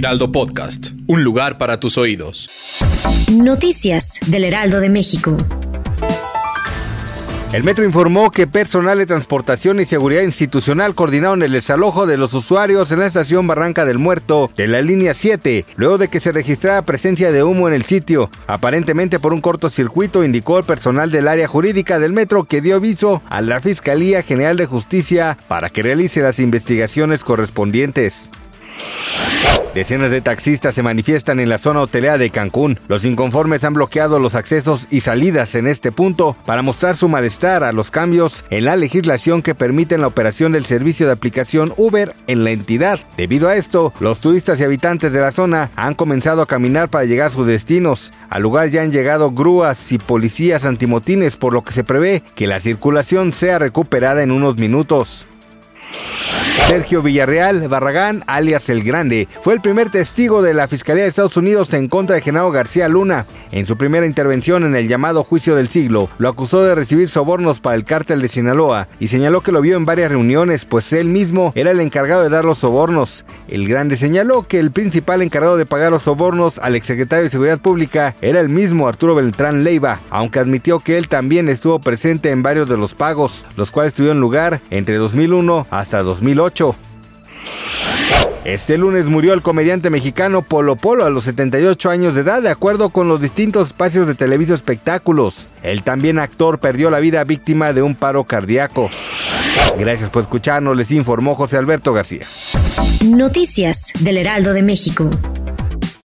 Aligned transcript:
Heraldo 0.00 0.32
Podcast, 0.32 0.92
un 1.08 1.24
lugar 1.24 1.58
para 1.58 1.78
tus 1.78 1.98
oídos. 1.98 2.48
Noticias 3.30 4.18
del 4.28 4.44
Heraldo 4.44 4.80
de 4.80 4.88
México. 4.88 5.36
El 7.52 7.64
metro 7.64 7.84
informó 7.84 8.30
que 8.30 8.46
personal 8.46 8.96
de 8.96 9.04
transportación 9.04 9.78
y 9.78 9.84
seguridad 9.84 10.22
institucional 10.22 10.94
coordinaron 10.94 11.42
el 11.42 11.52
desalojo 11.52 12.06
de 12.06 12.16
los 12.16 12.32
usuarios 12.32 12.90
en 12.92 13.00
la 13.00 13.08
estación 13.08 13.46
Barranca 13.46 13.84
del 13.84 13.98
Muerto 13.98 14.50
de 14.56 14.68
la 14.68 14.80
línea 14.80 15.12
7, 15.12 15.66
luego 15.76 15.98
de 15.98 16.08
que 16.08 16.20
se 16.20 16.32
registrara 16.32 16.86
presencia 16.86 17.30
de 17.30 17.42
humo 17.42 17.68
en 17.68 17.74
el 17.74 17.84
sitio. 17.84 18.30
Aparentemente 18.46 19.20
por 19.20 19.34
un 19.34 19.42
cortocircuito, 19.42 20.24
indicó 20.24 20.56
el 20.56 20.64
personal 20.64 21.10
del 21.10 21.28
área 21.28 21.46
jurídica 21.46 21.98
del 21.98 22.14
metro 22.14 22.44
que 22.44 22.62
dio 22.62 22.76
aviso 22.76 23.20
a 23.28 23.42
la 23.42 23.60
Fiscalía 23.60 24.22
General 24.22 24.56
de 24.56 24.64
Justicia 24.64 25.36
para 25.46 25.68
que 25.68 25.82
realice 25.82 26.22
las 26.22 26.38
investigaciones 26.38 27.22
correspondientes. 27.22 28.30
Decenas 29.74 30.10
de 30.10 30.20
taxistas 30.20 30.74
se 30.74 30.82
manifiestan 30.82 31.38
en 31.38 31.48
la 31.48 31.58
zona 31.58 31.82
hotelera 31.82 32.18
de 32.18 32.30
Cancún. 32.30 32.80
Los 32.88 33.04
inconformes 33.04 33.62
han 33.62 33.74
bloqueado 33.74 34.18
los 34.18 34.34
accesos 34.34 34.88
y 34.90 35.02
salidas 35.02 35.54
en 35.54 35.68
este 35.68 35.92
punto 35.92 36.36
para 36.44 36.62
mostrar 36.62 36.96
su 36.96 37.08
malestar 37.08 37.62
a 37.62 37.72
los 37.72 37.92
cambios 37.92 38.44
en 38.50 38.64
la 38.64 38.74
legislación 38.74 39.42
que 39.42 39.54
permiten 39.54 40.00
la 40.00 40.08
operación 40.08 40.50
del 40.50 40.66
servicio 40.66 41.06
de 41.06 41.12
aplicación 41.12 41.72
Uber 41.76 42.16
en 42.26 42.42
la 42.42 42.50
entidad. 42.50 42.98
Debido 43.16 43.46
a 43.46 43.54
esto, 43.54 43.92
los 44.00 44.20
turistas 44.20 44.58
y 44.58 44.64
habitantes 44.64 45.12
de 45.12 45.20
la 45.20 45.30
zona 45.30 45.70
han 45.76 45.94
comenzado 45.94 46.42
a 46.42 46.46
caminar 46.46 46.88
para 46.88 47.04
llegar 47.04 47.28
a 47.28 47.34
sus 47.34 47.46
destinos. 47.46 48.12
Al 48.28 48.42
lugar 48.42 48.70
ya 48.70 48.82
han 48.82 48.90
llegado 48.90 49.30
grúas 49.30 49.92
y 49.92 49.98
policías 49.98 50.64
antimotines, 50.64 51.36
por 51.36 51.52
lo 51.52 51.62
que 51.62 51.72
se 51.72 51.84
prevé 51.84 52.24
que 52.34 52.48
la 52.48 52.58
circulación 52.58 53.32
sea 53.32 53.60
recuperada 53.60 54.24
en 54.24 54.32
unos 54.32 54.56
minutos. 54.56 55.28
Sergio 56.70 57.02
Villarreal 57.02 57.66
Barragán, 57.66 58.22
alias 58.28 58.68
El 58.68 58.84
Grande, 58.84 59.26
fue 59.42 59.54
el 59.54 59.60
primer 59.60 59.90
testigo 59.90 60.40
de 60.40 60.54
la 60.54 60.68
Fiscalía 60.68 61.02
de 61.02 61.08
Estados 61.08 61.36
Unidos 61.36 61.74
en 61.74 61.88
contra 61.88 62.14
de 62.14 62.22
Genaro 62.22 62.52
García 62.52 62.88
Luna. 62.88 63.26
En 63.50 63.66
su 63.66 63.76
primera 63.76 64.06
intervención 64.06 64.62
en 64.62 64.76
el 64.76 64.86
llamado 64.86 65.24
juicio 65.24 65.56
del 65.56 65.66
siglo, 65.66 66.08
lo 66.18 66.28
acusó 66.28 66.62
de 66.62 66.76
recibir 66.76 67.08
sobornos 67.08 67.58
para 67.58 67.74
el 67.74 67.82
cártel 67.82 68.22
de 68.22 68.28
Sinaloa 68.28 68.86
y 69.00 69.08
señaló 69.08 69.40
que 69.40 69.50
lo 69.50 69.62
vio 69.62 69.76
en 69.76 69.84
varias 69.84 70.12
reuniones, 70.12 70.64
pues 70.64 70.92
él 70.92 71.08
mismo 71.08 71.50
era 71.56 71.72
el 71.72 71.80
encargado 71.80 72.22
de 72.22 72.28
dar 72.28 72.44
los 72.44 72.58
sobornos. 72.58 73.24
El 73.48 73.66
Grande 73.66 73.96
señaló 73.96 74.46
que 74.46 74.60
el 74.60 74.70
principal 74.70 75.22
encargado 75.22 75.56
de 75.56 75.66
pagar 75.66 75.90
los 75.90 76.02
sobornos 76.02 76.60
al 76.60 76.76
exsecretario 76.76 77.24
de 77.24 77.30
Seguridad 77.30 77.58
Pública 77.58 78.14
era 78.20 78.38
el 78.38 78.48
mismo 78.48 78.86
Arturo 78.86 79.16
Beltrán 79.16 79.64
Leiva, 79.64 79.98
aunque 80.08 80.38
admitió 80.38 80.78
que 80.78 80.98
él 80.98 81.08
también 81.08 81.48
estuvo 81.48 81.80
presente 81.80 82.30
en 82.30 82.44
varios 82.44 82.68
de 82.68 82.76
los 82.76 82.94
pagos, 82.94 83.44
los 83.56 83.72
cuales 83.72 83.92
tuvieron 83.92 84.20
lugar 84.20 84.62
entre 84.70 84.94
2001 84.94 85.66
hasta 85.68 86.04
2008. 86.04 86.59
Este 88.44 88.78
lunes 88.78 89.06
murió 89.06 89.34
el 89.34 89.42
comediante 89.42 89.90
mexicano 89.90 90.42
Polo 90.42 90.76
Polo 90.76 91.04
a 91.04 91.10
los 91.10 91.24
78 91.24 91.90
años 91.90 92.14
de 92.14 92.22
edad, 92.22 92.42
de 92.42 92.48
acuerdo 92.48 92.88
con 92.88 93.06
los 93.06 93.20
distintos 93.20 93.68
espacios 93.68 94.06
de 94.06 94.14
Televisa 94.14 94.54
Espectáculos. 94.54 95.46
El 95.62 95.82
también 95.82 96.18
actor 96.18 96.58
perdió 96.58 96.90
la 96.90 97.00
vida 97.00 97.22
víctima 97.24 97.72
de 97.72 97.82
un 97.82 97.94
paro 97.94 98.24
cardíaco. 98.24 98.90
Gracias 99.78 100.10
por 100.10 100.22
escucharnos, 100.22 100.76
les 100.76 100.90
informó 100.90 101.34
José 101.34 101.58
Alberto 101.58 101.92
García. 101.92 102.26
Noticias 103.04 103.92
del 104.00 104.16
Heraldo 104.16 104.52
de 104.52 104.62
México. 104.62 105.10